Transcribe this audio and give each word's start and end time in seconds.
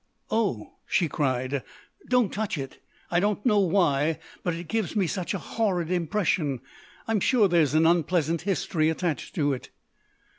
"Oh!" 0.31 0.77
she 0.87 1.07
cried, 1.07 1.61
"don't 2.09 2.33
touch 2.33 2.57
it! 2.57 2.79
I 3.11 3.19
don't 3.19 3.45
know 3.45 3.59
why 3.59 4.17
but 4.41 4.55
it 4.55 4.67
gives 4.67 4.95
me 4.95 5.05
such 5.05 5.35
a 5.35 5.37
horrid 5.37 5.91
impression. 5.91 6.59
I'm 7.07 7.19
sure 7.19 7.47
there 7.47 7.61
is 7.61 7.75
an 7.75 7.85
unpleasant 7.85 8.41
history 8.41 8.89
attached 8.89 9.35
to 9.35 9.53
it." 9.53 9.69